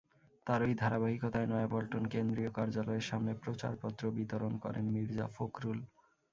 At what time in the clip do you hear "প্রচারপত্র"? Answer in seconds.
3.43-4.03